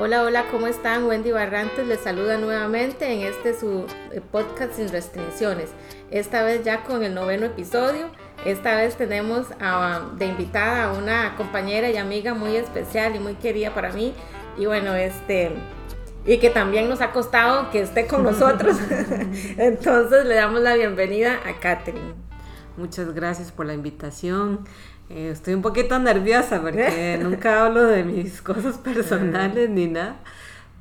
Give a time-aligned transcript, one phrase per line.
[0.00, 1.06] Hola, hola, ¿cómo están?
[1.06, 5.70] Wendy Barrantes les saluda nuevamente en este su eh, podcast sin restricciones.
[6.12, 8.06] Esta vez ya con el noveno episodio.
[8.44, 9.48] Esta vez tenemos
[10.16, 14.14] de invitada a una compañera y amiga muy especial y muy querida para mí.
[14.56, 15.50] Y bueno, este,
[16.24, 18.76] y que también nos ha costado que esté con nosotros.
[19.58, 22.14] Entonces le damos la bienvenida a Catherine.
[22.76, 24.60] Muchas gracias por la invitación.
[25.10, 30.16] Eh, estoy un poquito nerviosa porque nunca hablo de mis cosas personales ni nada,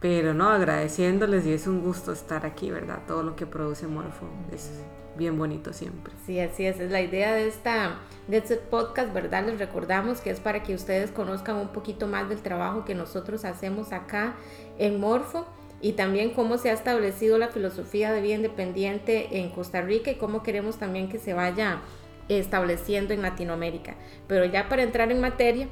[0.02, 3.00] pero no, agradeciéndoles y es un gusto estar aquí, ¿verdad?
[3.08, 4.84] Todo lo que produce Morfo es
[5.18, 6.14] bien bonito siempre.
[6.26, 9.46] Sí, así es, es la idea de, esta, de este podcast, ¿verdad?
[9.46, 13.46] Les recordamos que es para que ustedes conozcan un poquito más del trabajo que nosotros
[13.46, 14.36] hacemos acá
[14.78, 15.46] en Morfo
[15.82, 20.16] y también cómo se ha establecido la filosofía de vida independiente en Costa Rica y
[20.16, 21.82] cómo queremos también que se vaya
[22.30, 23.96] estableciendo en Latinoamérica.
[24.28, 25.68] Pero ya para entrar en materia,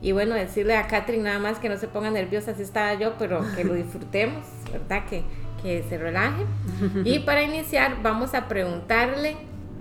[0.00, 3.14] y bueno, decirle a Catherine nada más que no se ponga nerviosa, si estaba yo,
[3.18, 5.04] pero que lo disfrutemos, ¿verdad?
[5.08, 5.22] Que,
[5.62, 6.44] que se relaje.
[7.04, 9.36] Y para iniciar, vamos a preguntarle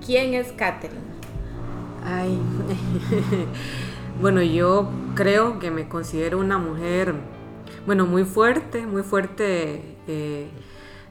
[0.06, 1.02] quién es Catherine.
[2.04, 2.40] Ay,
[4.22, 7.14] bueno, yo creo que me considero una mujer,
[7.86, 10.48] bueno, muy fuerte, muy fuerte, eh,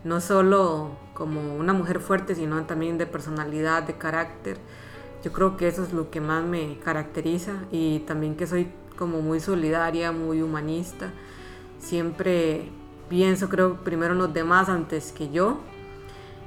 [0.05, 4.57] no solo como una mujer fuerte, sino también de personalidad, de carácter.
[5.23, 9.21] Yo creo que eso es lo que más me caracteriza y también que soy como
[9.21, 11.13] muy solidaria, muy humanista.
[11.79, 12.69] Siempre
[13.09, 15.59] pienso, creo, primero en los demás antes que yo.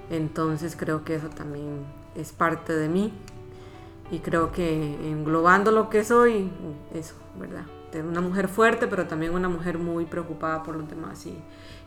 [0.10, 3.14] Entonces creo que eso también es parte de mí.
[4.12, 6.52] Y creo que englobando lo que soy,
[6.94, 7.66] eso, ¿verdad?
[8.08, 11.38] Una mujer fuerte, pero también una mujer muy preocupada por los demás y,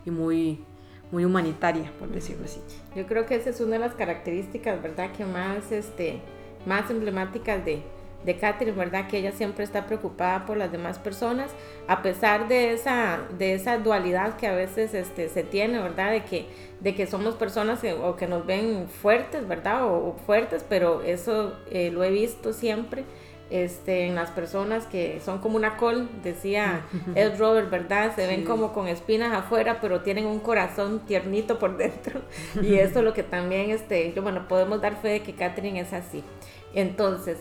[0.05, 0.63] y muy,
[1.11, 2.61] muy humanitaria, por decirlo así.
[2.95, 5.11] Yo creo que esa es una de las características, ¿verdad?
[5.11, 6.21] Que más, este,
[6.67, 7.81] más emblemáticas de,
[8.25, 9.07] de Catherine, ¿verdad?
[9.07, 11.51] Que ella siempre está preocupada por las demás personas,
[11.87, 16.11] a pesar de esa, de esa dualidad que a veces este, se tiene, ¿verdad?
[16.11, 16.45] De que,
[16.81, 19.85] de que somos personas que, o que nos ven fuertes, ¿verdad?
[19.85, 23.05] O, fuertes, pero eso eh, lo he visto siempre.
[23.49, 26.81] Este, en las personas que son como una col, decía
[27.15, 28.13] Ed Robert, ¿verdad?
[28.13, 32.19] Se ven como con espinas afuera, pero tienen un corazón tiernito por dentro.
[32.61, 35.79] Y eso es lo que también, este, yo, bueno, podemos dar fe de que Catherine
[35.79, 36.25] es así.
[36.73, 37.39] Entonces,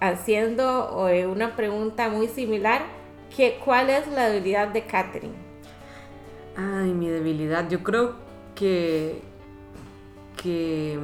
[0.00, 2.82] haciendo eh, una pregunta muy similar,
[3.34, 5.34] ¿qué, ¿cuál es la debilidad de Catherine?
[6.56, 8.14] Ay, mi debilidad, yo creo
[8.54, 9.20] que,
[10.42, 10.98] que,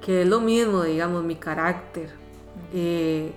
[0.00, 2.10] que es lo mismo, digamos, mi carácter.
[2.72, 3.32] Eh,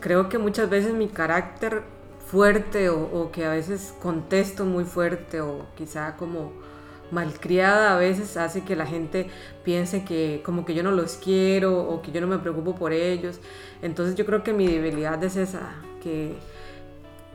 [0.00, 1.82] creo que muchas veces mi carácter
[2.26, 6.52] fuerte o, que a veces contesto muy fuerte o quizá como
[7.12, 9.28] malcriada a veces hace que la gente
[9.64, 12.92] piense que como que yo no los quiero o que yo no me preocupo por
[12.92, 13.38] ellos.
[13.82, 16.34] Entonces yo creo que mi debilidad es esa, que,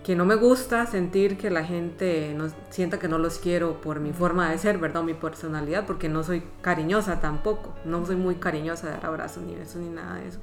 [0.04, 4.00] que no me gusta sentir que la gente no, sienta que no los quiero por
[4.00, 5.04] mi forma de ser, ¿verdad?
[5.04, 9.44] O mi personalidad, porque no soy cariñosa tampoco, no soy muy cariñosa de dar abrazos
[9.44, 10.40] ni besos ni nada de eso.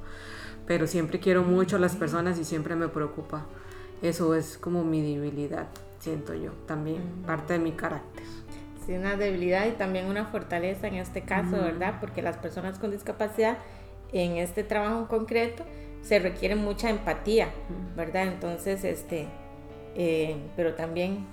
[0.65, 3.45] Pero siempre quiero mucho a las personas y siempre me preocupa.
[4.01, 5.67] Eso es como mi debilidad,
[5.99, 8.23] siento yo, también parte de mi carácter
[8.93, 11.95] una debilidad y también una fortaleza en este caso, ¿verdad?
[11.99, 13.57] Porque las personas con discapacidad
[14.13, 15.65] en este trabajo en concreto
[16.01, 17.49] se requiere mucha empatía,
[17.95, 18.27] ¿verdad?
[18.27, 19.27] Entonces, este,
[19.95, 21.25] eh, pero también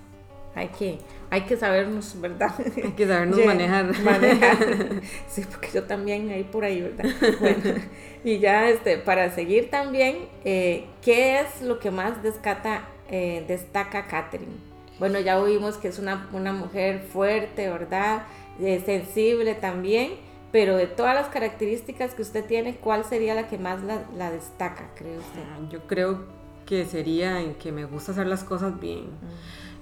[0.54, 0.98] hay que,
[1.30, 2.52] hay que sabernos, ¿verdad?
[2.82, 3.92] Hay que sabernos manejar.
[5.28, 7.06] Sí, porque yo también ahí por ahí, ¿verdad?
[7.40, 7.80] Bueno,
[8.24, 14.06] y ya este, para seguir también, eh, ¿qué es lo que más descata, eh, destaca
[14.06, 14.71] Catherine?
[15.02, 18.22] Bueno, ya oímos que es una, mujer fuerte, ¿verdad?
[18.60, 20.12] Eh, sensible también,
[20.52, 24.90] pero de todas las características que usted tiene, ¿cuál sería la que más la, destaca,
[24.94, 25.40] cree usted?
[25.40, 26.20] Ah, yo creo
[26.66, 29.06] que sería en que me gusta hacer las cosas bien,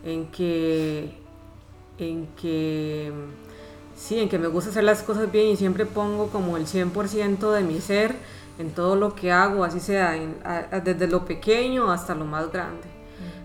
[0.07, 1.19] en que,
[1.99, 3.13] en que,
[3.95, 7.53] sí, en que me gusta hacer las cosas bien y siempre pongo como el 100%
[7.53, 8.17] de mi ser
[8.59, 10.19] en todo lo que hago, así sea
[10.83, 12.90] desde lo pequeño hasta lo más grande.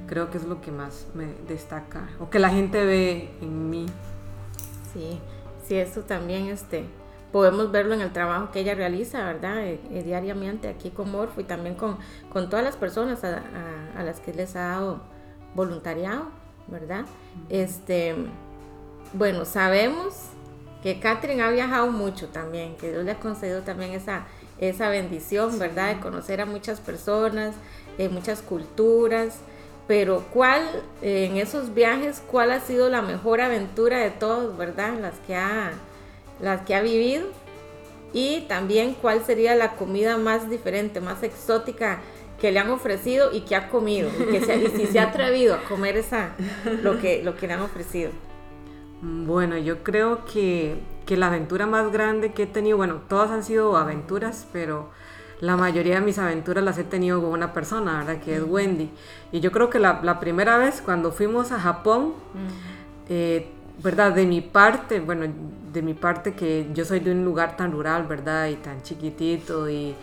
[0.07, 3.85] Creo que es lo que más me destaca o que la gente ve en mí.
[4.93, 5.19] Sí,
[5.67, 6.85] sí, eso también este,
[7.31, 9.66] podemos verlo en el trabajo que ella realiza, ¿verdad?
[9.66, 11.97] Eh, eh, diariamente aquí con Morfo y también con,
[12.31, 13.41] con todas las personas a,
[14.03, 15.02] las que les ha dado
[15.55, 16.28] voluntariado,
[16.67, 17.05] ¿verdad?
[17.49, 18.16] Este,
[19.13, 20.29] bueno, sabemos
[20.84, 24.28] que Catherine ha viajado mucho también, que Dios le ha concedido también esa,
[24.59, 25.96] esa bendición, ¿verdad?
[25.96, 27.55] De conocer a muchas personas,
[27.97, 29.40] de muchas culturas
[29.87, 30.61] pero cuál
[31.02, 34.93] en esos viajes cuál ha sido la mejor aventura de todos, ¿verdad?
[34.99, 35.73] Las que ha
[36.41, 37.28] las que ha vivido
[38.14, 41.99] y también cuál sería la comida más diferente, más exótica
[42.40, 45.09] que le han ofrecido y que ha comido, y, que se, y si se ha
[45.09, 46.32] atrevido a comer esa,
[46.82, 48.11] lo, que, lo que le han ofrecido.
[49.02, 53.43] Bueno, yo creo que, que la aventura más grande que he tenido, bueno, todas han
[53.43, 54.90] sido aventuras, pero
[55.46, 58.22] la mayoría de mis aventuras las he tenido con una persona, ¿verdad?
[58.22, 58.90] Que es Wendy.
[59.32, 62.14] Y yo creo que la, la primera vez cuando fuimos a Japón,
[63.09, 63.47] eh,
[63.84, 64.14] ¿verdad?
[64.14, 65.32] De mi parte, bueno,
[65.72, 68.47] de mi parte que yo soy de un lugar tan rural, ¿verdad?
[68.47, 69.94] Y tan chiquitito y,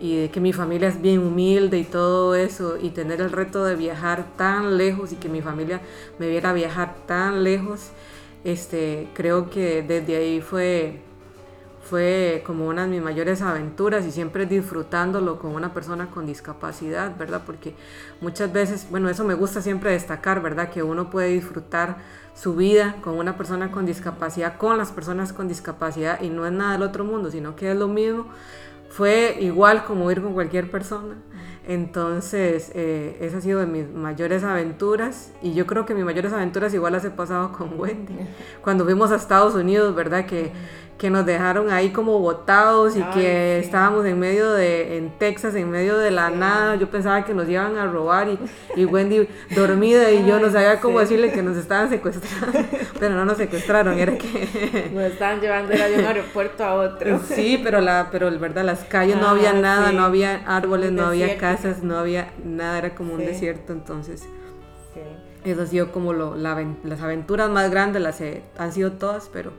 [0.00, 3.64] y de que mi familia es bien humilde y todo eso, y tener el reto
[3.64, 5.80] de viajar tan lejos y que mi familia
[6.18, 7.90] me viera viajar tan lejos,
[8.44, 11.00] este, creo que desde ahí fue
[11.90, 17.18] fue como una de mis mayores aventuras y siempre disfrutándolo con una persona con discapacidad,
[17.18, 17.42] ¿verdad?
[17.44, 17.74] Porque
[18.20, 20.70] muchas veces, bueno, eso me gusta siempre destacar, ¿verdad?
[20.70, 21.96] Que uno puede disfrutar
[22.32, 26.52] su vida con una persona con discapacidad, con las personas con discapacidad y no es
[26.52, 28.26] nada del otro mundo, sino que es lo mismo.
[28.88, 31.16] Fue igual como ir con cualquier persona.
[31.66, 36.32] Entonces, eh, esa ha sido de mis mayores aventuras y yo creo que mis mayores
[36.32, 38.14] aventuras igual las he pasado con Wendy.
[38.62, 40.26] Cuando fuimos a Estados Unidos, ¿verdad?
[40.26, 40.52] Que
[41.00, 45.70] que nos dejaron ahí como botados y que estábamos en medio de, en Texas, en
[45.70, 46.76] medio de la nada.
[46.76, 48.38] Yo pensaba que nos iban a robar y,
[48.76, 49.26] y Wendy
[49.56, 52.58] dormida y yo no sabía cómo decirle que nos estaban secuestrando,
[53.00, 54.90] pero no nos secuestraron, era que...
[54.92, 57.18] Nos estaban llevando de un aeropuerto a otro.
[57.30, 61.38] Sí, pero la, pero verdad, las calles no había nada, no había árboles, no había
[61.38, 64.28] casas, no había nada, era como un desierto, entonces...
[65.42, 68.22] Eso ha sido como lo, las aventuras más grandes, las
[68.58, 69.52] han sido todas, pero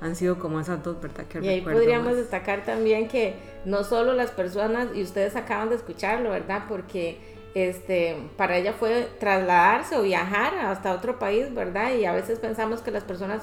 [0.00, 1.26] han sido como esas dos, ¿verdad?
[1.26, 3.34] Que y ahí podríamos destacar también que
[3.64, 6.64] no solo las personas, y ustedes acaban de escucharlo, ¿verdad?
[6.68, 7.18] Porque
[7.54, 11.94] este, para ella fue trasladarse o viajar hasta otro país, ¿verdad?
[11.94, 13.42] Y a veces pensamos que las personas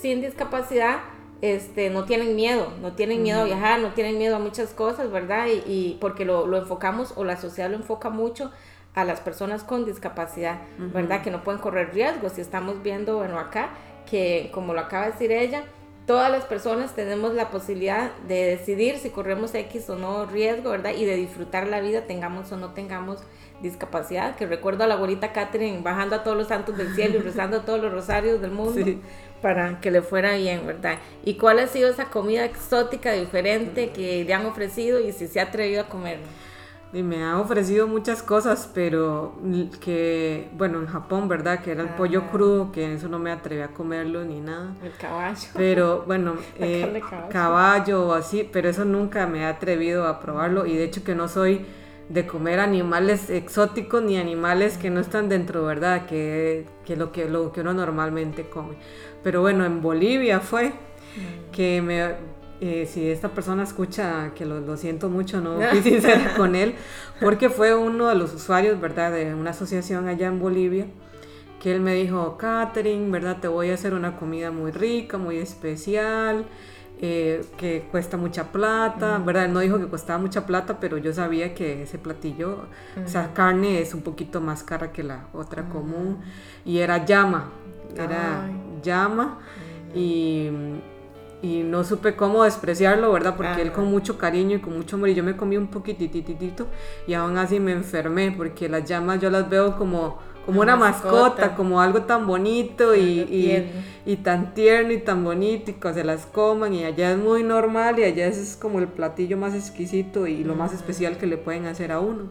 [0.00, 1.00] sin discapacidad
[1.42, 5.10] este, no tienen miedo, no tienen miedo a viajar, no tienen miedo a muchas cosas,
[5.10, 5.48] ¿verdad?
[5.66, 8.52] Y, porque lo, lo, enfocamos o la sociedad lo enfoca mucho
[8.94, 11.22] a las personas con discapacidad, ¿verdad?
[11.22, 12.38] Que no pueden correr riesgos.
[12.38, 13.70] Y estamos viendo, bueno, acá,
[14.08, 15.64] que como lo acaba de decir ella,
[16.06, 20.92] todas las personas tenemos la posibilidad de decidir si corremos X o no riesgo, ¿verdad?
[20.96, 23.18] Y de disfrutar la vida, tengamos o no tengamos
[23.60, 24.36] discapacidad.
[24.36, 27.58] Que recuerdo a la abuelita Catherine bajando a todos los santos del cielo y rezando
[27.58, 28.80] a todos los rosarios del mundo
[29.42, 30.98] para que le fuera bien, ¿verdad?
[31.24, 35.40] ¿Y cuál ha sido esa comida exótica, diferente que le han ofrecido y si se
[35.40, 36.18] ha atrevido a comer?
[36.96, 39.34] Y me ha ofrecido muchas cosas, pero
[39.82, 41.60] que, bueno, en Japón, ¿verdad?
[41.60, 42.30] Que era el pollo ah.
[42.30, 44.74] crudo, que eso no me atreví a comerlo ni nada.
[44.82, 45.48] El caballo.
[45.52, 50.74] Pero bueno, eh, caballo o así, pero eso nunca me he atrevido a probarlo y
[50.74, 51.66] de hecho que no soy
[52.08, 56.06] de comer animales exóticos ni animales que no están dentro, ¿verdad?
[56.06, 58.76] Que, que, lo, que lo que uno normalmente come.
[59.22, 61.50] Pero bueno, en Bolivia fue mm.
[61.52, 66.54] que me eh, si esta persona escucha que lo, siento mucho, no fui sincera con
[66.54, 66.74] él,
[67.20, 70.86] porque fue uno de los usuarios, ¿verdad?, de una asociación allá en Bolivia,
[71.62, 75.36] que él me dijo, Catherine, ¿verdad?, te voy a hacer una comida muy rica, muy
[75.36, 76.46] especial,
[76.98, 79.44] eh, que cuesta mucha plata, ¿verdad?
[79.44, 82.64] Él no dijo que costaba mucha plata, pero yo sabía que ese platillo,
[83.04, 86.20] o sea, carne es un poquito más cara que la otra común,
[86.64, 87.50] y era llama,
[87.94, 88.48] era
[88.82, 89.40] llama,
[89.94, 90.48] y
[91.42, 93.36] y no supe cómo despreciarlo, ¿verdad?
[93.36, 96.66] Porque él con mucho cariño y con mucho amor, y yo me comí un poquitititito
[97.06, 101.54] y aún así me enfermé, porque las llamas yo las veo como, como una, mascota,
[101.54, 103.64] como algo tan bonito y,
[104.06, 107.42] y, tan tierno y tan bonito y que se las coman y allá es muy
[107.42, 111.36] normal y allá es como el platillo más exquisito y lo más especial que le
[111.36, 112.30] pueden hacer a uno.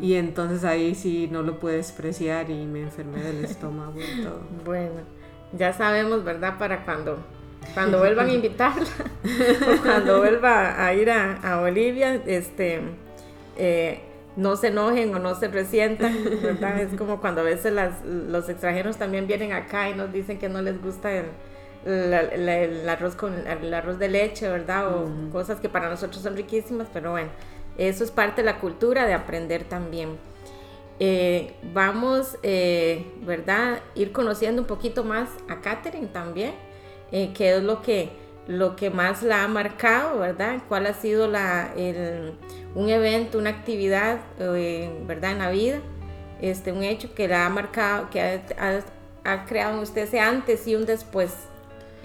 [0.00, 4.40] Y entonces ahí sí no lo pude despreciar y me enfermé del estómago y todo.
[4.64, 5.00] Bueno,
[5.56, 6.58] ya sabemos, ¿verdad?
[6.58, 7.18] Para cuando
[7.74, 8.86] cuando vuelvan a invitarla,
[9.78, 12.80] o cuando vuelva a ir a, Bolivia, este,
[13.56, 14.00] eh,
[14.36, 16.80] no se enojen o no se resientan, ¿verdad?
[16.80, 17.72] Es como cuando a veces
[18.04, 21.26] los extranjeros también vienen acá y nos dicen que no les gusta el,
[21.86, 24.94] el arroz con el arroz de leche, ¿verdad?
[24.94, 27.30] O cosas que para nosotros son riquísimas, pero bueno,
[27.78, 30.18] eso es parte de la cultura de aprender también.
[30.98, 33.80] Eh, vamos, eh, ¿verdad?
[33.94, 36.54] Ir conociendo un poquito más a Catherine también
[37.12, 38.10] eh, qué es lo que,
[38.46, 40.62] lo que más la ha marcado, ¿verdad?
[40.68, 41.72] ¿Cuál ha sido la,
[42.74, 45.32] un evento, una actividad, eh, ¿verdad?
[45.32, 45.80] En la vida,
[46.40, 50.76] este, un hecho que la ha marcado, que ha, creado en usted ese antes y
[50.76, 51.32] un después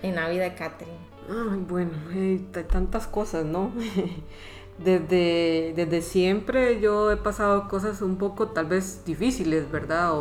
[0.02, 0.98] en la vida de Catherine.
[1.30, 3.72] Ay, bueno, hay tantas cosas, ¿no?
[4.84, 10.12] Desde, desde siempre yo he pasado cosas un poco tal vez difíciles, ¿verdad?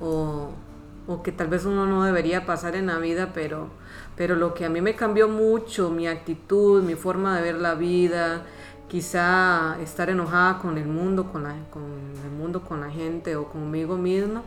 [0.00, 0.52] O,
[1.06, 3.68] o que tal vez uno no debería pasar en la vida, pero,
[4.16, 7.74] pero lo que a mí me cambió mucho, mi actitud, mi forma de ver la
[7.74, 8.42] vida,
[8.88, 13.46] quizá estar enojada con el mundo, con, la, con el mundo, con la gente o
[13.46, 14.42] conmigo misma,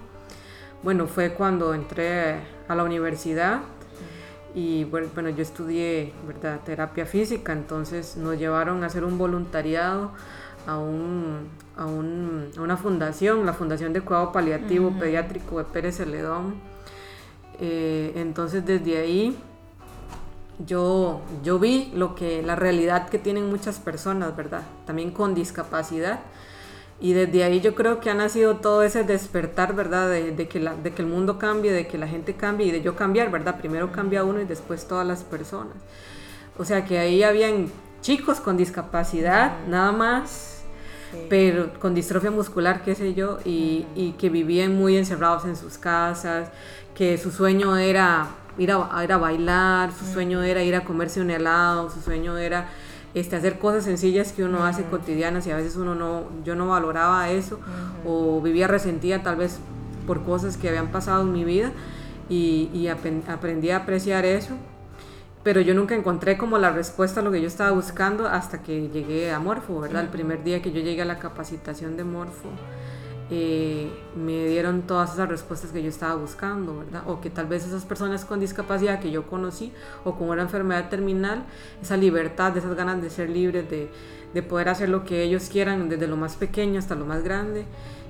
[0.83, 3.61] bueno, fue cuando entré a la universidad
[4.53, 6.61] y bueno, yo estudié ¿verdad?
[6.63, 10.11] terapia física, entonces nos llevaron a hacer un voluntariado
[10.67, 15.97] a, un, a, un, a una fundación, la Fundación de Cuidado Paliativo Pediátrico de Pérez
[15.97, 16.55] Celedón.
[17.59, 19.37] Eh, entonces desde ahí
[20.65, 24.63] yo, yo vi lo que, la realidad que tienen muchas personas, ¿verdad?
[24.85, 26.19] También con discapacidad
[26.99, 30.09] y desde ahí yo creo que ha nacido todo ese despertar, ¿verdad?
[30.09, 32.81] De, que la, de que el mundo cambie, de que la gente cambie y de
[32.81, 33.57] yo cambiar, ¿verdad?
[33.59, 35.75] Primero cambia uno y después todas las personas.
[36.57, 37.69] O sea que ahí habían
[38.01, 40.54] chicos con discapacidad, nada más,
[41.29, 45.77] pero con distrofia muscular, qué sé yo, y, y, que vivían muy encerrados en sus
[45.77, 46.49] casas,
[46.93, 51.21] que su sueño era ir a, ir a bailar, su sueño era ir a comerse
[51.21, 52.67] un helado, su sueño era
[53.13, 56.67] este, hacer cosas sencillas que uno hace cotidianas y a veces uno no, yo no
[56.67, 57.59] valoraba eso
[58.05, 59.59] o vivía resentida tal vez
[60.05, 61.71] por cosas que habían pasado en mi vida
[62.29, 64.55] y, aprendí a apreciar eso.
[65.45, 68.89] Pero yo nunca encontré como la respuesta a lo que yo estaba buscando hasta que
[68.89, 70.01] llegué a Morfo, ¿verdad?
[70.01, 72.49] El primer día que yo llegué a la capacitación de Morfo.
[73.29, 77.03] Eh, me dieron todas esas respuestas que yo estaba buscando, ¿verdad?
[77.05, 79.71] O que tal vez esas personas con discapacidad que yo conocí
[80.03, 81.45] o con una enfermedad terminal,
[81.79, 83.91] esa libertad, esas ganas de ser libres, de,
[84.33, 87.65] de poder hacer lo que ellos quieran, desde lo más pequeño hasta lo más grande.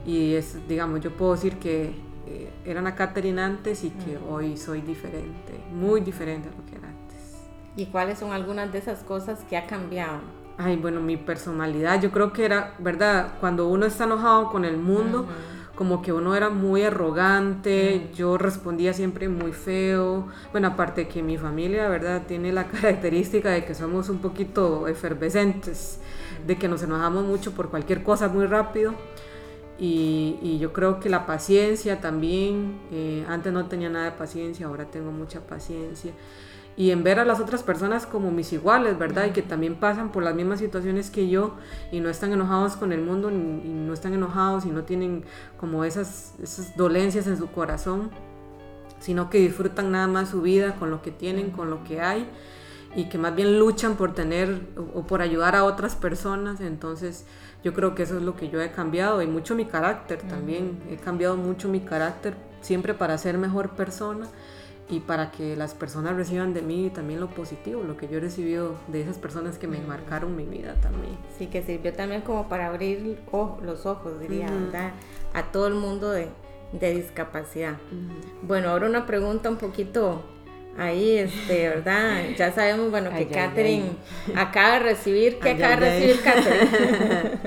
[0.06, 1.96] Y es, digamos, yo puedo decir que
[2.28, 6.75] eh, eran a Catherine antes y que hoy soy diferente, muy diferente a lo que.
[7.76, 10.20] ¿Y cuáles son algunas de esas cosas que ha cambiado?
[10.58, 13.34] ay, bueno, mi personalidad, yo creo que era, ¿verdad?
[13.40, 15.26] Cuando uno está enojado con el mundo,
[15.76, 20.28] como que uno era muy arrogante, yo respondía siempre muy feo.
[20.52, 22.24] Bueno, aparte que mi familia, ¿verdad?
[22.28, 26.00] Tiene la característica de que somos un poquito efervescentes,
[26.48, 28.94] de que nos enojamos mucho por cualquier cosa muy rápido.
[29.78, 34.86] Y, yo creo que la paciencia también, eh, antes no tenía nada de paciencia, ahora
[34.86, 36.14] tengo mucha paciencia
[36.78, 39.28] y en ver a las otras personas como mis iguales, ¿verdad?
[39.28, 41.56] Y que también pasan por las mismas situaciones que yo
[41.92, 45.24] y no están enojados con el mundo y no están enojados y no tienen
[45.58, 48.12] como esas, esas dolencias en su corazón,
[49.00, 52.28] sino que disfrutan nada más su vida con lo que tienen, con lo que hay
[52.96, 54.62] y que más bien luchan por tener
[54.94, 56.60] o, por ayudar a otras personas.
[56.60, 57.26] Entonces
[57.64, 60.80] yo creo que eso es lo que yo he cambiado y mucho mi carácter también.
[60.90, 64.28] He cambiado mucho mi carácter siempre para ser mejor persona
[64.90, 68.22] y para que las personas reciban de mí también lo positivo, lo que yo he
[68.22, 71.18] recibido de esas personas que me marcaron mi vida también.
[71.38, 73.18] Sí, que sirvió también como para abrir
[73.62, 74.48] los ojos, diría,
[75.34, 76.30] A todo el mundo de,
[76.72, 77.78] discapacidad.
[78.44, 80.24] Bueno, ahora una pregunta un poquito
[80.78, 82.24] ahí, este, ¿verdad?
[82.38, 83.92] Ya sabemos, bueno, que Catherine
[84.36, 87.40] acaba de recibir, ¿qué acaba de recibir Catherine?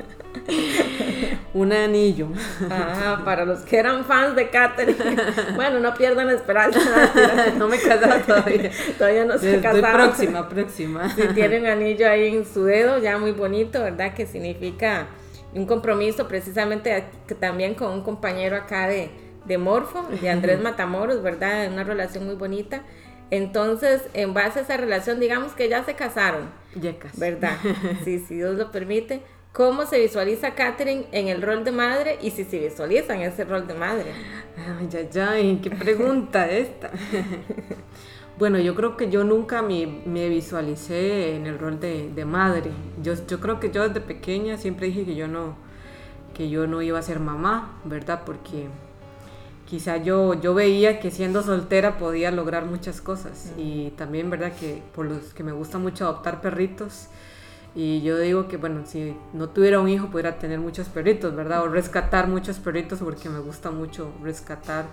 [1.54, 2.28] un anillo.
[2.70, 4.99] Ajá, para los que eran fans de Katherine.
[5.54, 6.78] Bueno, no pierdan la esperanza.
[7.56, 8.70] no me he casado todavía.
[8.97, 11.08] todavía no se Estoy próxima, próxima.
[11.14, 14.14] Si tienen anillo ahí en su dedo, ya muy bonito, ¿verdad?
[14.14, 15.06] Que significa
[15.54, 17.04] un compromiso precisamente
[17.40, 19.11] también con un compañero acá de,
[19.44, 21.70] de Morfo, de Andrés Matamoros, ¿verdad?
[21.73, 22.82] Una relación muy bonita.
[23.30, 26.50] Entonces, en base a esa relación, digamos que ya se casaron.
[26.75, 27.20] Ya casi.
[27.20, 27.56] ¿Verdad?
[28.04, 29.23] Sí, si Dios lo permite.
[29.52, 33.44] ¿Cómo se visualiza Catherine en el rol de madre y si se visualiza en ese
[33.44, 34.12] rol de madre?
[34.56, 36.90] Ay, ay, ay, qué pregunta esta.
[38.38, 42.70] bueno, yo creo que yo nunca me, me visualicé en el rol de, de, madre.
[43.02, 45.56] Yo, yo creo que yo desde pequeña siempre dije que yo no,
[46.35, 48.23] que yo no iba a ser mamá, ¿verdad?
[48.25, 48.68] Porque
[49.69, 53.53] quizá yo, yo veía que siendo soltera podía lograr muchas cosas.
[53.59, 54.53] Y también, ¿verdad?
[54.59, 57.09] Que por los que me gusta mucho adoptar perritos
[57.75, 61.63] y yo digo que, bueno, si no tuviera un hijo, pudiera tener muchos perritos, ¿verdad?
[61.63, 64.87] O rescatar muchos perritos, porque me gusta mucho rescatar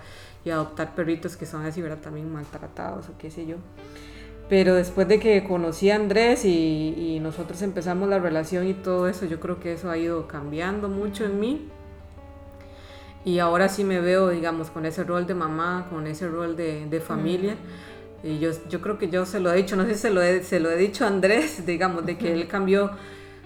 [0.44, 1.98] y adoptar perritos que son así, ¿verdad?
[1.98, 3.56] También maltratados o qué sé yo.
[4.48, 9.08] Pero después de que conocí a Andrés y, y nosotros empezamos la relación y todo
[9.08, 11.68] eso, yo creo que eso ha ido cambiando mucho en mí.
[13.26, 16.86] Y ahora sí me veo, digamos, con ese rol de mamá, con ese rol de,
[16.86, 17.56] de familia.
[18.22, 20.22] Y yo, yo creo que yo se lo he dicho, no sé si se lo
[20.22, 22.92] he, se lo he dicho a Andrés, digamos, de que él cambió,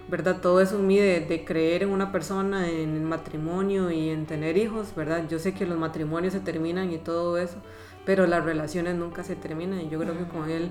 [0.09, 0.37] ¿verdad?
[0.43, 4.27] Todo eso en mí de, de, creer en una persona, en el matrimonio y en
[4.27, 5.27] tener hijos, ¿verdad?
[5.31, 7.57] Yo sé que los matrimonios se terminan y todo eso,
[8.05, 10.71] pero las relaciones nunca se terminan y yo creo que con él...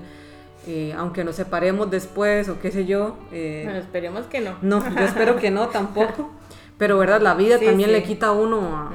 [0.66, 3.16] Eh, aunque nos separemos después o qué sé yo.
[3.32, 4.56] Eh, bueno, esperemos que no.
[4.60, 6.30] No, yo espero que no tampoco.
[6.80, 7.20] Pero, ¿verdad?
[7.20, 8.90] La vida también le quita a uno a,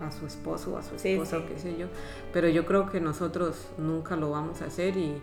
[0.00, 1.86] a su esposo o a su esposa o qué sé yo.
[2.32, 5.14] Pero yo creo que nosotros nunca lo vamos a hacer y,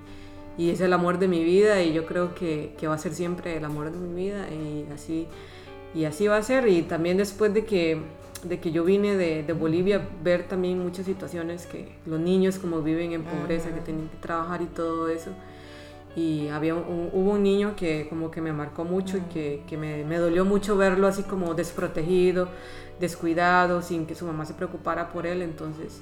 [0.58, 3.14] y es el amor de mi vida y yo creo que, que, va a ser
[3.14, 5.28] siempre el amor de mi vida y así,
[5.96, 6.68] y así va a ser.
[6.68, 8.02] Y también después de que,
[8.44, 12.82] de que yo vine de, de Bolivia, ver también muchas situaciones que los niños como
[12.82, 15.32] viven en pobreza, que tienen que trabajar y todo eso.
[16.16, 20.04] Y había hubo un niño que como que me marcó mucho y que, que me,
[20.06, 22.50] me, dolió mucho verlo así como desprotegido,
[23.00, 25.42] descuidado, sin que su mamá se preocupara por él.
[25.42, 26.02] Entonces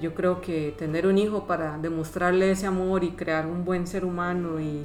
[0.00, 4.04] yo creo que tener un hijo para demostrarle ese amor y crear un buen ser
[4.04, 4.84] humano y,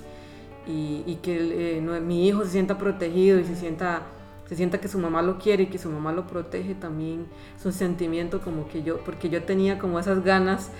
[0.67, 4.01] y, que eh, mi hijo se sienta protegido y se sienta,
[4.47, 7.25] se sienta que su mamá lo quiere y que su mamá lo protege también
[7.57, 10.71] es un sentimiento como que yo, porque yo tenía como esas ganas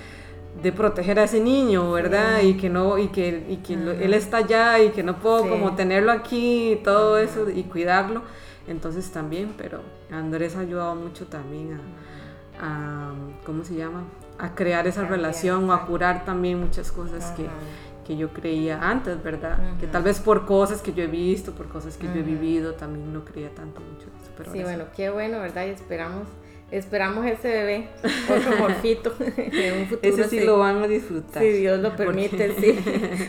[0.61, 2.41] de proteger a ese niño, ¿verdad?
[2.41, 5.75] Y que no, y que, y que él está allá y que no puedo como
[5.75, 8.23] tenerlo aquí y todo eso y cuidarlo.
[8.67, 11.79] Entonces también, pero Andrés ha ayudado mucho también
[12.59, 13.13] a, a
[13.45, 14.03] ¿cómo se llama?
[14.39, 17.47] a crear esa relación o a curar también muchas cosas que,
[18.05, 19.57] que, yo creía antes, ¿verdad?
[19.79, 22.73] Que tal vez por cosas que yo he visto, por cosas que yo he vivido,
[22.73, 24.31] también no creía tanto mucho eso.
[24.37, 25.65] Pero sí, bueno, qué bueno, ¿verdad?
[25.65, 26.27] Y esperamos,
[26.71, 27.87] esperamos ese bebé,
[28.29, 30.13] otro morfito, en un futuro.
[30.13, 31.41] Ese sí, lo van a disfrutar.
[31.41, 32.77] Si Dios lo permite, sí.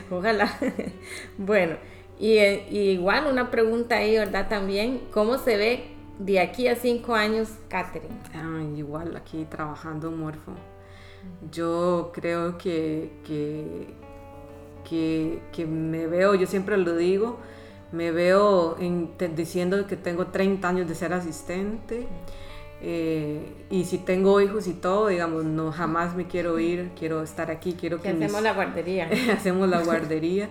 [0.10, 0.52] Ojalá.
[1.38, 1.76] bueno,
[2.18, 4.48] y, y igual una pregunta ahí, ¿verdad?
[4.48, 8.14] También, ¿cómo se ve de aquí a cinco años, Catherine?
[8.34, 10.52] Ah, igual aquí trabajando Morfo.
[11.52, 13.10] Yo creo que,
[14.84, 17.38] que, que, me veo, yo siempre lo digo,
[17.92, 18.76] me veo
[19.34, 22.06] diciendo que tengo 30 años de ser asistente.
[22.80, 27.50] Eh, y si tengo hijos y todo, digamos, no jamás me quiero ir, quiero estar
[27.50, 28.10] aquí, quiero que...
[28.10, 29.10] hacemos la guardería.
[29.32, 30.48] hacemos la guardería,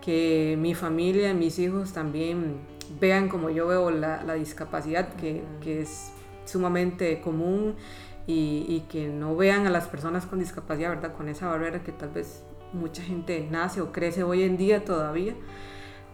[0.00, 2.56] que mi familia, mis hijos también
[3.00, 6.12] vean como yo veo la, la discapacidad, que, que, es
[6.44, 7.74] sumamente común
[8.26, 11.14] y, que no vean a las personas con discapacidad, ¿verdad?
[11.14, 12.42] Con esa barrera que tal vez
[12.72, 15.34] mucha gente nace o crece hoy en día todavía.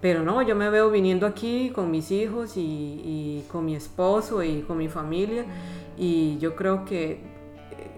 [0.05, 4.61] Pero no, yo me veo viniendo aquí con mis hijos y, con mi esposo y
[4.61, 5.47] con mi familia
[5.97, 7.19] y yo creo que eh,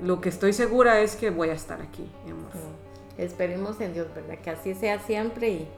[0.05, 2.09] lo que estoy segura es que voy a estar aquí.
[3.19, 4.39] Esperemos en Dios, ¿verdad?
[4.39, 5.69] Que así sea siempre y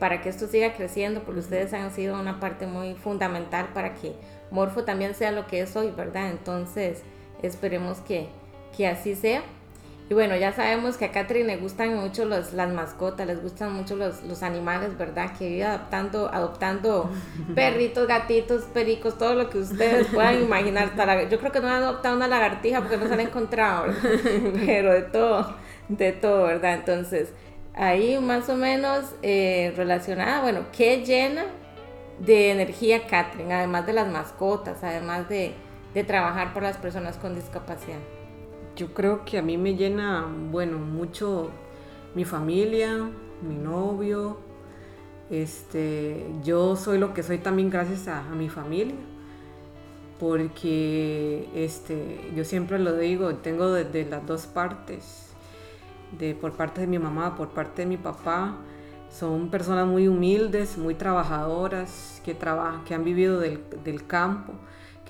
[0.00, 4.16] para que esto siga creciendo, porque ustedes han sido una parte muy fundamental para que
[4.50, 6.32] Morfo también sea lo que es hoy, ¿verdad?
[6.32, 7.04] Entonces,
[7.42, 8.28] Esperemos que,
[8.76, 9.42] que así sea.
[10.10, 13.72] Y bueno, ya sabemos que a Catherine le gustan mucho los, las mascotas, les gustan
[13.72, 15.32] mucho los, los animales, ¿verdad?
[15.38, 17.08] Que vive adoptando, adoptando
[17.54, 20.90] perritos, gatitos, pericos, todo lo que ustedes puedan imaginar.
[21.30, 23.94] Yo creo que no han adoptado una lagartija porque no se han encontrado,
[24.66, 25.54] pero de todo,
[25.88, 26.74] de todo, ¿verdad?
[26.74, 27.32] Entonces,
[27.74, 31.44] ahí más o menos eh, relacionada, bueno, ¿qué llena
[32.18, 33.54] de energía Catherine?
[33.54, 35.54] Además de las mascotas, además de
[35.94, 37.98] de trabajar por las personas con discapacidad?
[38.80, 41.50] Yo creo que a mí me llena, bueno, mucho
[42.14, 43.10] mi familia,
[43.46, 44.38] mi novio.
[45.28, 48.94] Este, yo soy lo que soy también gracias a, mi familia,
[50.18, 55.28] porque este, yo siempre lo digo, tengo de, las dos partes,
[56.18, 58.56] de, por parte de mi mamá, por parte de mi papá.
[59.10, 64.54] Son personas muy humildes, muy trabajadoras, que, trabajan, que han vivido del, del campo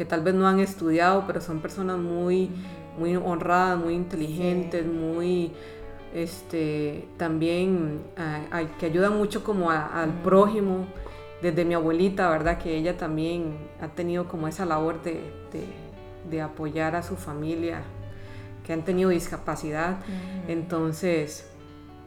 [0.01, 2.51] que tal vez no han estudiado, pero son personas muy,
[2.99, 5.53] muy honradas, muy inteligentes, muy
[6.15, 8.01] este también
[8.79, 10.87] que ayudan mucho como al prójimo.
[11.43, 15.21] Desde mi abuelita verdad que ella también ha tenido como esa labor de,
[16.31, 17.83] de, apoyar a su familia
[18.65, 19.99] que han tenido discapacidad.
[20.49, 21.47] Entonces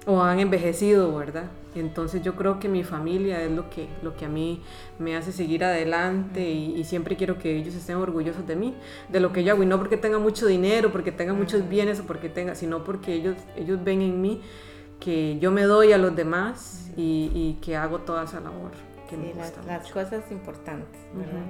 [0.08, 1.46] o han envejecido verdad
[1.80, 4.62] entonces yo creo que mi familia es lo que, lo que a mí
[5.00, 8.76] me hace seguir adelante y, siempre quiero que ellos estén orgullosos de mí,
[9.10, 9.64] de lo que yo hago.
[9.64, 13.14] Y no porque tenga mucho dinero, porque tenga muchos bienes o porque tenga, sino porque
[13.14, 14.42] ellos, ellos ven en mí
[15.00, 18.72] que yo me doy a los demás y, que hago toda esa labor.
[19.10, 19.32] Que sí,
[19.66, 21.44] las, cosas importantes, ¿verdad?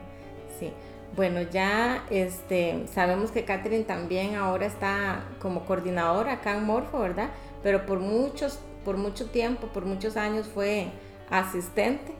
[0.59, 0.71] Sí.
[1.15, 7.29] Bueno, ya este, sabemos que Catherine también ahora está como coordinadora acá en Morfo, ¿verdad?
[7.62, 10.88] Pero por muchos por mucho tiempo, por muchos años fue
[11.30, 12.13] asistente.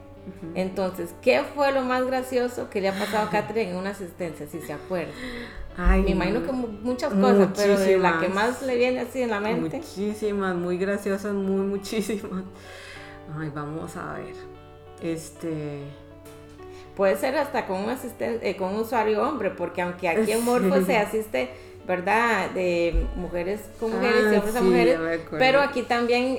[0.54, 4.46] Entonces, ¿qué fue lo más gracioso que le ha pasado a Catherine en una asistencia,
[4.46, 5.12] si se acuerda?
[5.76, 9.30] Ay, Me imagino que muchas cosas, pero de la que más le viene así en
[9.30, 9.78] la mente.
[9.78, 12.44] Muchísimas, muy graciosas, muy muchísimas.
[13.38, 14.34] Ay, vamos a ver.
[15.02, 15.80] Este.
[16.96, 20.44] Puede ser hasta con un asistente, eh, con un usuario hombre, porque aunque aquí en
[20.44, 21.50] Morfo se asiste
[21.86, 22.50] ¿verdad?
[22.50, 24.98] De mujeres con mujeres y ah, hombres a mujeres.
[25.30, 26.38] Pero aquí también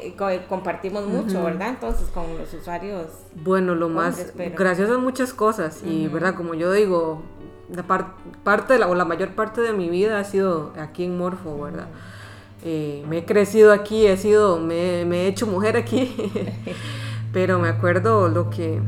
[0.50, 1.70] compartimos mucho, ¿verdad?
[1.70, 3.08] Entonces, con los usuarios.
[3.36, 4.34] Bueno, lo más.
[4.36, 5.82] Gracias a muchas cosas.
[5.86, 6.36] Y, ¿verdad?
[6.36, 7.22] Como yo digo,
[7.70, 7.84] la
[8.44, 11.60] parte de la, o la mayor parte de mi vida ha sido aquí en Morfo,
[11.62, 11.88] ¿verdad?
[12.64, 16.16] Eh, me he crecido aquí, he sido, me, me he hecho mujer aquí,
[17.34, 18.82] pero me acuerdo lo que,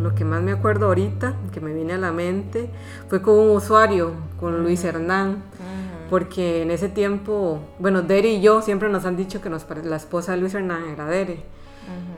[0.00, 2.70] lo que más me acuerdo ahorita, que me viene a la mente,
[3.08, 5.42] fue con un usuario, con Luis Hernán,
[6.08, 9.96] porque en ese tiempo, bueno, Dere y yo siempre nos han dicho que nos la
[9.96, 11.44] esposa de Luis Hernán era Dere.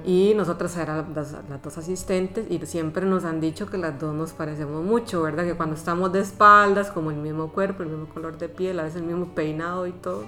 [0.05, 4.33] Y nosotras eran las, dos asistentes y siempre nos han dicho que las dos nos
[4.33, 5.44] parecemos mucho, ¿verdad?
[5.44, 8.85] Que cuando estamos de espaldas, como el mismo cuerpo, el mismo color de piel, a
[8.85, 10.24] veces el mismo peinado y todo.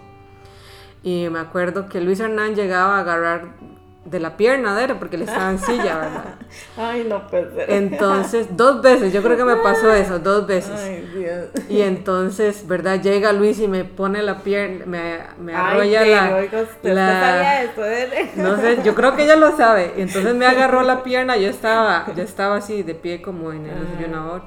[1.03, 3.55] Y me acuerdo que Luis Hernán llegaba a agarrar
[4.04, 6.34] de la pierna de él, porque él estaba en silla, ¿verdad?
[6.76, 7.70] Ay, no puede ser.
[7.70, 10.80] Entonces, dos veces, yo creo que me pasó eso, dos veces.
[10.80, 11.46] Ay, Dios.
[11.68, 13.00] Y entonces, ¿verdad?
[13.00, 16.36] Llega Luis y me pone la pierna, me, me arrolla la...
[16.36, 17.82] Oigo, la esto,
[18.36, 19.94] no sé, yo creo que ella lo sabe.
[19.96, 23.86] Entonces me agarró la pierna, yo estaba, yo estaba así de pie como en el
[23.86, 24.42] desayunador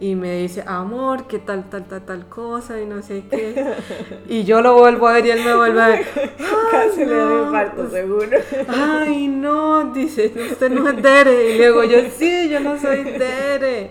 [0.00, 3.74] y me dice, amor, qué tal, tal, tal, tal cosa y no sé qué.
[4.28, 6.06] Y yo lo vuelvo a ver y él me vuelve a ver.
[6.70, 8.38] Casi le doy infarto, seguro.
[8.68, 11.54] Ay, no, dice, usted no es Dere.
[11.54, 13.90] Y luego yo, sí, yo no soy Dere.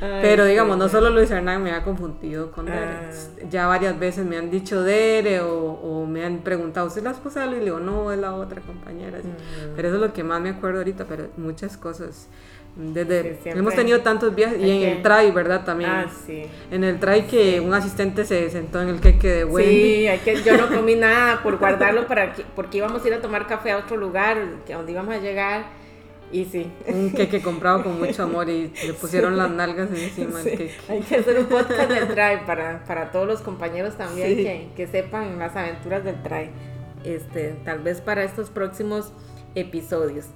[0.00, 2.78] Pero digamos, no solo Luis Hernán me ha confundido con Dere.
[2.78, 3.10] Ah.
[3.50, 7.40] Ya varias veces me han dicho Dere o, o, me han preguntado, ¿usted la esposa
[7.40, 7.62] de Luis?
[7.62, 9.18] Y le digo, no, es la otra compañera.
[9.74, 12.28] Pero eso es lo que más me acuerdo ahorita, pero muchas cosas
[12.78, 15.64] desde, hemos tenido tantos viajes y en el try, ¿verdad?
[15.64, 15.90] También.
[15.90, 16.44] Ah, sí.
[16.70, 19.72] En el try que un asistente se sentó en el queque de Wendy.
[19.72, 23.20] Sí, hay que, yo no comí nada por guardarlo para porque íbamos a ir a
[23.20, 25.64] tomar café a otro lugar, que donde íbamos a llegar.
[26.30, 26.70] Y sí.
[26.86, 30.70] Un queque comprado con mucho amor y le pusieron las nalgas encima sí.
[30.88, 34.86] Hay que hacer un podcast del try para, para todos los compañeros también que, que
[34.86, 36.50] sepan las aventuras del try.
[37.02, 39.12] Este, tal vez para estos próximos
[39.56, 40.26] episodios.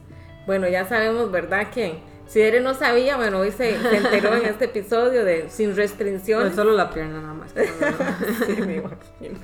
[0.44, 1.70] Bueno, ya sabemos, ¿verdad?
[1.70, 1.98] Que
[2.32, 6.54] si Ere no sabía, bueno, hoy se, enteró en este episodio de sin restricciones.
[6.54, 7.52] solo la pierna nada más.
[8.46, 9.38] sí, me imagino.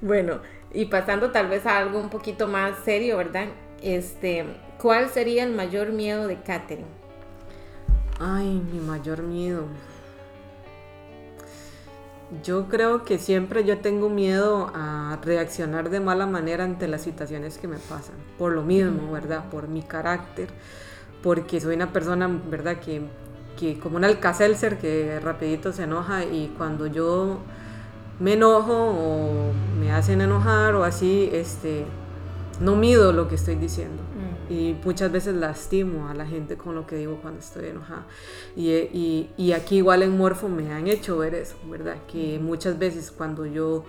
[0.00, 0.40] Bueno,
[0.72, 3.48] y pasando tal vez a algo un poquito más serio, ¿verdad?
[3.82, 4.46] Este,
[4.80, 6.88] ¿cuál sería el mayor miedo de Katherine?
[8.18, 9.66] Ay, mi mayor miedo.
[12.42, 17.58] Yo creo que siempre yo tengo miedo a reaccionar de mala manera ante las situaciones
[17.58, 18.14] que me pasan.
[18.38, 19.50] Por lo mismo, ¿verdad?
[19.50, 20.48] Por mi carácter
[21.22, 22.78] porque soy una persona, ¿verdad?
[22.80, 23.02] Que,
[23.58, 27.38] que como un alcacelser que rapidito se enoja y cuando yo
[28.18, 31.84] me enojo o me hacen enojar o así, este,
[32.60, 34.02] no mido lo que estoy diciendo.
[34.02, 34.52] Mm.
[34.52, 38.06] Y muchas veces lastimo a la gente con lo que digo cuando estoy enojada.
[38.56, 41.96] Y, y, y, aquí igual en Morfo me han hecho ver eso, ¿verdad?
[42.10, 42.44] Que mm.
[42.44, 43.84] muchas veces cuando yo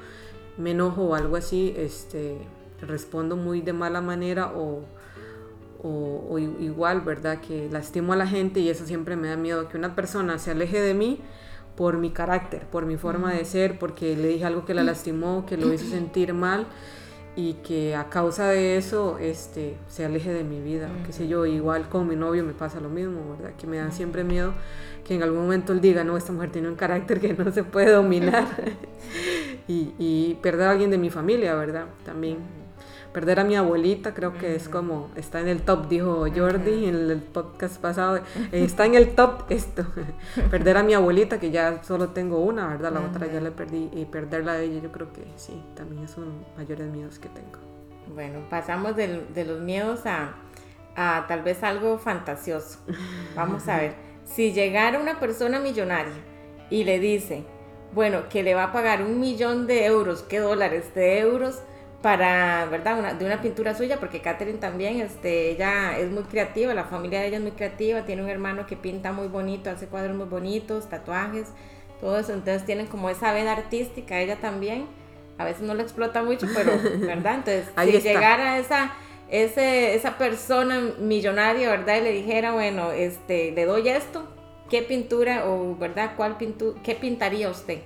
[0.58, 2.38] me enojo o algo así, este,
[2.82, 4.84] respondo muy de mala manera o
[5.84, 7.40] o, igual, ¿verdad?
[7.40, 10.52] Que lastimo a la gente y eso siempre me da miedo, que una persona se
[10.52, 11.20] aleje de mí
[11.76, 15.46] por mi carácter, por mi forma de ser, porque le dije algo que la lastimó,
[15.46, 16.68] que lo hizo sentir mal
[17.36, 20.90] y que a causa de eso este, se aleje de mi vida.
[21.06, 23.56] Que sé yo, igual con mi novio me pasa lo mismo, ¿verdad?
[23.58, 24.54] Que me da siempre miedo
[25.06, 27.64] que en algún momento él diga, no, esta mujer tiene un carácter que no se
[27.64, 28.46] puede dominar
[29.68, 31.86] y, y perder a alguien de mi familia, ¿verdad?
[32.06, 32.61] También
[33.14, 36.96] perder a mi abuelita creo que es como, está en el top, dijo Jordi en
[36.96, 39.86] el podcast pasado, eh, está en el top esto,
[40.52, 42.94] perder a mi abuelita que ya solo tengo una, ¿verdad?
[42.94, 46.16] La otra ya la perdí y perderla de ella yo creo que sí, también es
[46.18, 47.60] uno de los mayores miedos que tengo.
[48.14, 50.34] Bueno, pasamos de, de los miedos a,
[50.96, 52.80] a tal vez algo fantasioso.
[53.36, 53.96] Vamos a ver,
[54.26, 56.14] si llegara una persona millonaria
[56.70, 57.44] y le dice,
[57.94, 60.94] bueno, que le va a pagar un millón de euros, ¿qué dólares?
[60.96, 61.62] De euros
[62.02, 63.14] para, ¿verdad?
[63.14, 67.28] de una pintura suya, porque Catherine también, este, ella es muy creativa, la familia de
[67.28, 70.90] ella es muy creativa, tiene un hermano que pinta muy bonito, hace cuadros muy bonitos,
[70.90, 71.50] tatuajes,
[72.00, 74.88] todo eso, entonces tienen como esa vena artística, ella también,
[75.38, 76.72] a veces no la explota mucho, pero,
[77.06, 77.36] ¿verdad?
[77.36, 78.94] Entonces, si llegara esa,
[79.30, 81.98] ese, esa persona millonaria, ¿verdad?
[81.98, 84.28] Y le dijera, bueno, este, le doy esto,
[84.72, 86.14] ¿qué pintura o, ¿verdad?
[86.18, 87.80] ¿Cuál pintura, qué pintaría usted?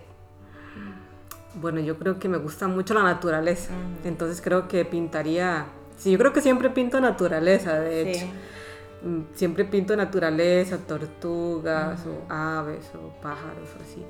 [1.56, 3.72] Bueno, yo creo que me gusta mucho la naturaleza.
[4.04, 5.68] Entonces creo que pintaría.
[5.98, 8.26] Sí, yo creo que siempre pinto naturaleza, de hecho.
[9.04, 14.04] Mm, siempre pinto naturaleza, tortugas o aves o pájaros o así.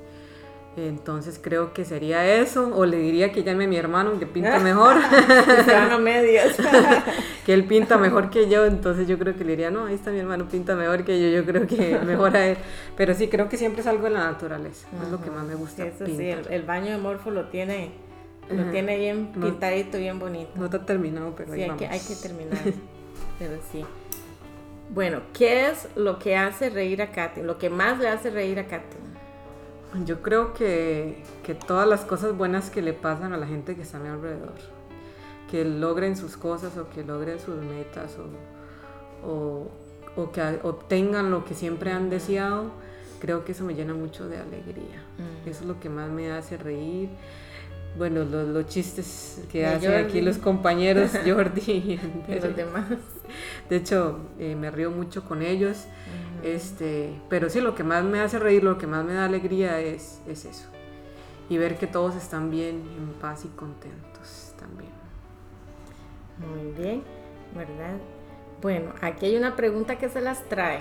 [0.76, 4.58] Entonces creo que sería eso, o le diría que llame a mi hermano que pinta
[4.62, 4.96] mejor.
[4.96, 6.54] hermano medias.
[7.46, 10.10] que él pinta mejor que yo, entonces yo creo que le diría, no, ahí está
[10.10, 12.58] mi hermano, pinta mejor que yo, yo creo que mejor a él.
[12.94, 15.54] Pero sí, creo que siempre es algo en la naturaleza, es lo que más me
[15.54, 15.86] gusta.
[15.86, 17.92] eso sí, el, baño de Morfo lo tiene,
[18.50, 20.50] lo tiene bien pintadito, bien bonito.
[20.56, 22.58] No está terminado, pero sí, hay, Que, hay que terminar,
[23.38, 23.82] pero sí.
[24.90, 27.42] Bueno, ¿qué es lo que hace reír a Katy?
[27.42, 29.05] Lo que más le hace reír a Katy.
[30.04, 33.82] Yo creo que, que, todas las cosas buenas que le pasan a la gente que
[33.82, 34.54] está a mi alrededor.
[35.50, 38.16] que logren sus cosas o que logren sus metas
[39.24, 39.68] o,
[40.16, 42.72] o, que obtengan lo que siempre han deseado,
[43.20, 45.04] creo que eso me llena mucho de alegría.
[45.44, 47.10] Eso es lo que más me hace reír.
[47.96, 52.00] Bueno, los, chistes que hacen aquí los compañeros Jordi y,
[52.40, 52.84] los demás.
[53.70, 55.84] De hecho, eh, me río mucho con ellos.
[56.42, 59.80] Este, pero sí, lo que más me hace reír, lo que más me da alegría
[59.80, 60.68] es, es eso.
[61.48, 64.90] Y ver que todos están bien, en paz y contentos también.
[66.38, 67.02] Muy bien,
[67.54, 67.96] ¿verdad?
[68.62, 70.80] Bueno, aquí hay una pregunta que se las trae.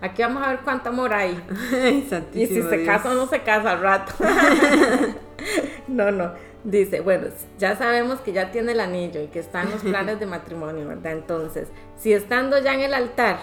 [0.00, 1.42] Aquí vamos a ver cuánto amor hay.
[2.34, 4.12] y si se casa o no se casa al rato.
[5.88, 6.32] no, no.
[6.64, 10.26] Dice, bueno, ya sabemos que ya tiene el anillo y que están los planes de
[10.26, 11.12] matrimonio, ¿verdad?
[11.12, 13.38] Entonces, si estando ya en el altar,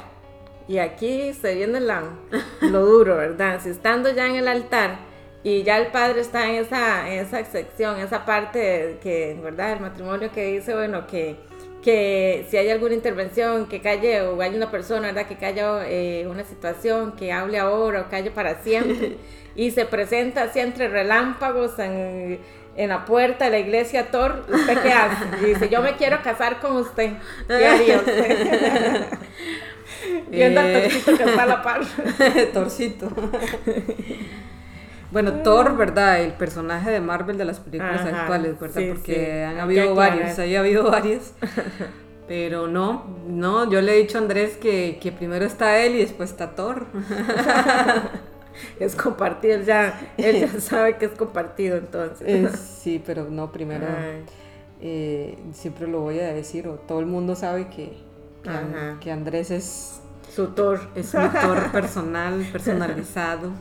[0.67, 2.03] y aquí se viene la,
[2.61, 3.59] lo duro, ¿verdad?
[3.61, 4.97] Si estando ya en el altar
[5.43, 9.73] y ya el padre está en esa, en esa sección, esa parte que, ¿verdad?
[9.73, 11.37] El matrimonio que dice, bueno, que
[11.85, 15.27] que si hay alguna intervención, que calle o hay una persona, ¿verdad?
[15.27, 19.17] Que calle eh, una situación, que hable ahora o calle para siempre.
[19.55, 22.39] y se presenta así entre relámpagos en,
[22.75, 25.25] la puerta de la iglesia Thor, ¿usted qué hace?
[25.43, 27.13] Y dice, yo me quiero casar con usted.
[27.47, 29.05] ¿Qué haría usted?
[30.29, 30.81] Viendo al eh.
[30.81, 31.81] torcito que está a la par.
[32.53, 33.09] torcito.
[35.11, 36.21] Bueno, Thor, ¿verdad?
[36.21, 38.81] El personaje de Marvel de las películas actuales, ¿verdad?
[38.89, 41.33] Porque han habido varios, ahí ha habido varios.
[42.27, 46.31] Pero no, no, yo le he dicho a Andrés que, primero está él y después
[46.31, 46.87] está Thor.
[48.79, 52.59] es compartido, ya, él ya sabe que es compartido entonces.
[52.59, 53.85] sí, pero no, primero
[54.81, 57.93] eh, siempre lo voy a decir, o todo el mundo sabe que,
[58.99, 60.01] que, Andrés es
[60.35, 60.79] su Thor.
[60.95, 63.51] Es un Thor personal, personalizado.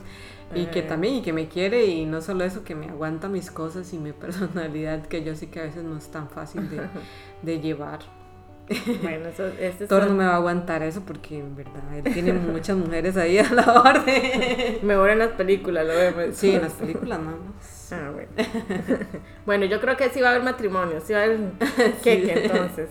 [0.55, 3.51] Y que también, y que me quiere, y no solo eso, que me aguanta mis
[3.51, 6.69] cosas y mi personalidad, que yo sí que a veces no es tan fácil
[7.43, 8.01] de, llevar.
[9.03, 12.33] Bueno, eso, eso Thor no me va a aguantar eso porque en verdad él tiene
[12.33, 14.79] muchas mujeres ahí a la orden.
[14.83, 16.37] Mejor en las películas lo vemos.
[16.37, 17.93] Sí, en las películas nada más.
[17.93, 18.31] Ah, bueno.
[19.45, 21.41] bueno, yo creo que sí va a haber matrimonio, sí va a haber
[22.03, 22.91] queque entonces.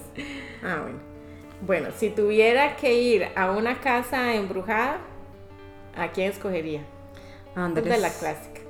[0.61, 1.12] Ah, bueno.
[1.61, 4.97] Bueno, si tuviera que ir a una casa embrujada,
[5.95, 6.81] ¿a quién escogería?
[7.55, 7.85] Andrés.
[7.85, 8.61] De la clásica.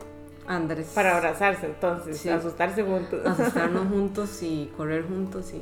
[0.45, 0.91] Andrés.
[0.93, 3.25] Para abrazarse entonces, asustarse juntos.
[3.25, 5.61] Asustarnos juntos y correr juntos y...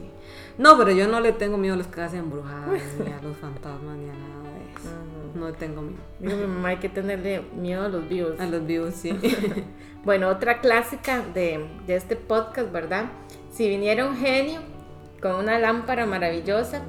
[0.58, 3.98] No, pero yo no le tengo miedo a las casas embrujadas, ni a los fantasmas,
[3.98, 5.40] ni a nada de eso.
[5.40, 6.02] No le tengo miedo.
[6.20, 8.40] Digo, mi mamá hay que tenerle miedo a los vivos.
[8.40, 9.14] A los vivos, sí.
[10.04, 13.06] bueno, otra clásica de, de este podcast, ¿verdad?
[13.52, 14.62] Si viniera un genio
[15.22, 16.82] con una lámpara maravillosa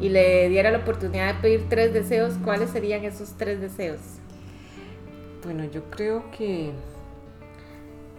[0.00, 4.00] y le diera la oportunidad de pedir tres deseos, ¿cuáles serían esos tres deseos?
[5.42, 6.72] Bueno, yo creo que,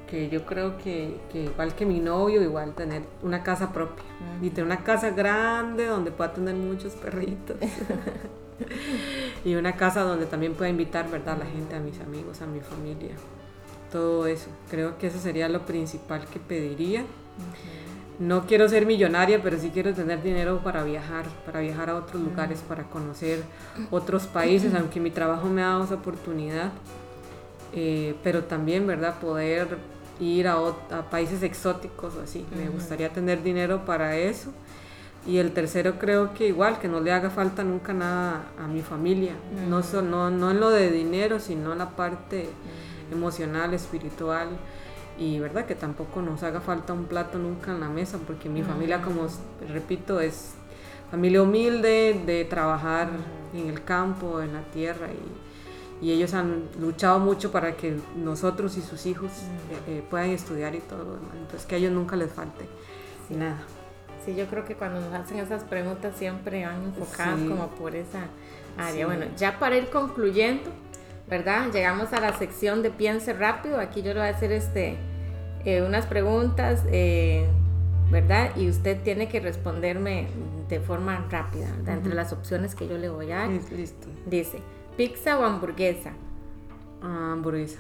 [0.10, 4.06] que yo creo que, igual que mi novio, igual tener una casa propia.
[4.42, 7.58] Y tener una casa grande donde pueda tener muchos perritos.
[9.46, 11.36] y una casa donde también pueda invitar, ¿verdad?
[11.36, 13.16] A la gente, a mis amigos, a mi familia.
[13.92, 14.50] Todo eso.
[14.70, 17.04] Creo que eso sería lo principal que pediría.
[18.20, 22.22] No quiero ser millonaria, pero sí quiero tener dinero para viajar, para viajar a otros
[22.22, 23.44] lugares, para conocer
[23.92, 26.72] otros países, aunque mi trabajo me ha dado esa oportunidad.
[27.74, 29.20] Eh, pero también, ¿verdad?
[29.20, 29.78] Poder
[30.20, 30.58] ir a,
[31.12, 32.44] países exóticos o así.
[32.58, 34.52] Me gustaría tener dinero para eso.
[35.28, 38.82] Y el tercero creo que igual, que no le haga falta nunca nada a mi
[38.82, 39.34] familia.
[39.70, 42.50] no, no, no en lo de dinero, sino en la parte
[43.12, 44.48] emocional, espiritual.
[45.18, 48.62] Y verdad que tampoco nos haga falta un plato nunca en la mesa, porque mi
[48.62, 49.28] familia, como
[49.68, 50.54] repito, es
[51.10, 53.10] familia humilde, de trabajar
[53.54, 55.08] en el campo, en la tierra.
[55.12, 59.32] Y, y ellos han luchado mucho para que nosotros y sus hijos
[59.88, 62.66] eh, eh, puedan estudiar y todo Entonces, que a ellos nunca les falte
[63.30, 63.58] nada.
[64.24, 68.26] Sí, yo creo que cuando nos hacen esas preguntas siempre van enfocadas como por esa
[68.78, 69.06] área.
[69.06, 70.70] Bueno, ya para ir concluyendo,
[71.28, 71.72] ¿verdad?
[71.72, 73.80] Llegamos a la sección de piense rápido.
[73.80, 74.98] Aquí yo le voy a hacer este,
[75.66, 76.84] eh, unas preguntas,
[78.10, 78.56] ¿verdad?
[78.56, 80.28] Y usted tiene que responderme
[80.70, 83.50] de forma rápida, Entre las opciones que yo le voy a dar.
[83.50, 84.08] Listo.
[84.26, 84.62] Dice,
[84.98, 86.14] ¿Pizza o hamburguesa?
[87.04, 87.80] Ah, hamburguesa.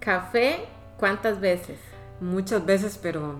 [0.00, 0.64] ¿Café
[0.98, 1.78] cuántas veces?
[2.20, 3.36] Muchas veces, pero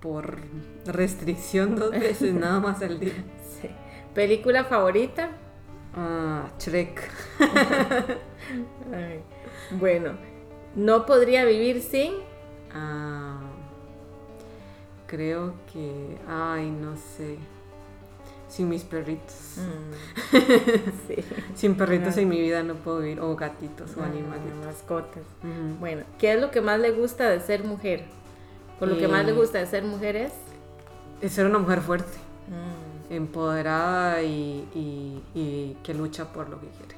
[0.00, 0.36] por
[0.84, 3.14] restricción dos veces nada más al día.
[3.60, 3.70] Sí.
[4.14, 5.30] ¿Película favorita?
[5.94, 7.10] Ah, Shrek.
[9.72, 10.12] bueno,
[10.74, 12.12] ¿no podría vivir sin?
[12.72, 13.40] Ah,
[15.06, 17.38] creo que, ay, no sé.
[18.48, 19.58] Sin mis perritos.
[19.58, 20.34] Mm.
[21.54, 23.20] Sin perritos en mi vida no puedo vivir.
[23.20, 24.54] O gatitos o animales.
[24.64, 25.22] Mascotas.
[25.78, 28.04] Bueno, ¿qué es lo que más le gusta de ser mujer?
[28.78, 30.32] ¿Por lo que más le eh, gusta de ser mujer es?
[31.20, 32.16] es ser una mujer fuerte,
[32.48, 32.87] mm.
[33.10, 36.96] Empoderada y, que lucha por lo que quiere.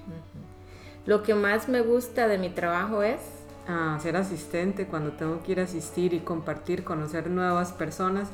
[1.07, 3.21] Lo que más me gusta de mi trabajo es
[3.69, 8.29] ah, ser asistente cuando tengo que ir a asistir y compartir, conocer nuevas personas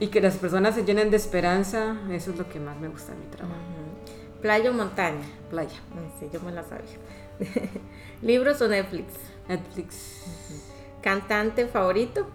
[0.00, 3.12] y que las personas se llenen de esperanza, eso es lo que más me gusta
[3.12, 3.60] de mi trabajo.
[4.40, 5.26] ¿Playa o montaña?
[5.50, 5.78] Playa.
[6.20, 6.86] Sí, yo me la sabía.
[8.22, 9.12] ¿Libros o Netflix?
[9.48, 10.24] Netflix.
[11.02, 12.26] ¿Cantante favorito?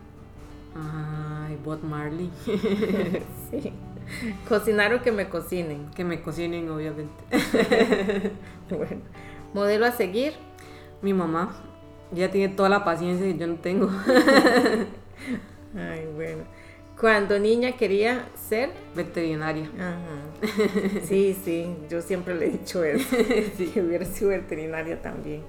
[0.75, 2.29] Ay, Bob Marley.
[3.51, 3.73] sí.
[4.49, 5.89] ¿Cocinar o que me cocinen?
[5.91, 7.13] Que me cocinen, obviamente.
[8.69, 9.01] bueno.
[9.53, 10.33] ¿Modelo a seguir?
[11.01, 11.55] Mi mamá.
[12.13, 13.89] Ella tiene toda la paciencia y yo no tengo.
[15.75, 16.43] Ay, bueno.
[16.99, 19.69] Cuando niña quería ser veterinaria.
[21.03, 25.41] Sí, sí, yo siempre le he dicho eso, que hubiera sido veterinaria también.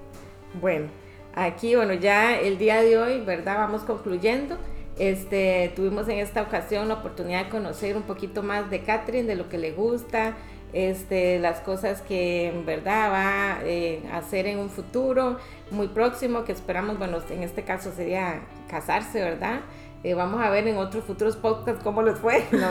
[0.59, 0.87] Bueno,
[1.35, 3.57] aquí, bueno, ya el día de hoy, ¿verdad?
[3.57, 4.57] Vamos concluyendo.
[4.97, 9.35] Este, tuvimos en esta ocasión la oportunidad de conocer un poquito más de Catherine, de
[9.35, 10.35] lo que le gusta,
[10.71, 15.37] este, las cosas que en verdad va eh, a hacer en un futuro
[15.71, 19.61] muy próximo, que esperamos, bueno, en este caso sería casarse, ¿verdad?
[20.03, 22.43] Eh, vamos a ver en otros futuros podcasts cómo les fue.
[22.51, 22.67] No,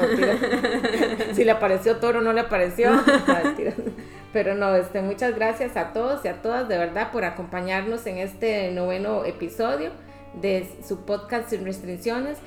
[1.35, 2.91] si le apareció toro o no le apareció.
[4.33, 8.19] Pero no, este, muchas gracias a todos y a todas de verdad por acompañarnos en
[8.19, 9.91] este noveno episodio
[10.41, 12.39] de su podcast sin restricciones.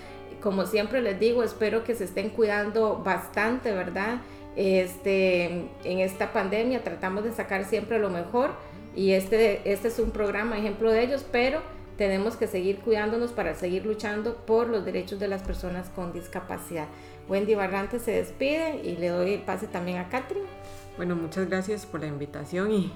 [0.42, 4.22] Como siempre les digo, espero que se estén cuidando bastante, ¿verdad?
[4.56, 5.46] Este,
[5.84, 8.52] en esta pandemia tratamos de sacar siempre lo mejor
[8.96, 11.62] y este, este es un programa ejemplo de ellos, pero
[11.98, 16.88] tenemos que seguir cuidándonos para seguir luchando por los derechos de las personas con discapacidad.
[17.28, 20.48] Wendy Barrante se despide y le doy el pase también a Catherine.
[20.96, 22.92] Bueno, muchas gracias por la invitación y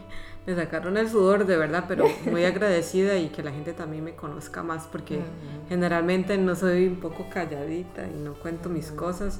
[0.46, 4.16] me sacaron el sudor de verdad, pero muy agradecida y que la gente también me
[4.16, 5.20] conozca más porque
[5.70, 9.40] generalmente no soy un poco calladita y no cuento mis cosas.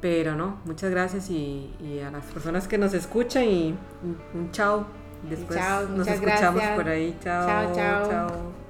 [0.00, 1.72] Pero no, muchas gracias y,
[2.06, 3.74] a las personas que nos escuchan y
[4.34, 4.86] un, chao.
[5.28, 5.58] Después
[5.90, 7.16] nos escuchamos por ahí.
[7.22, 7.74] chao.
[7.74, 8.10] chao.
[8.10, 8.63] chao.